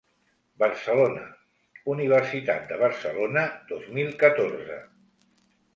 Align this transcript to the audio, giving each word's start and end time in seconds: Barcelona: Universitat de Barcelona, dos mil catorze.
Barcelona: 0.61 1.25
Universitat 1.97 2.67
de 2.73 2.81
Barcelona, 2.83 3.45
dos 3.75 3.87
mil 3.99 4.15
catorze. 4.27 4.85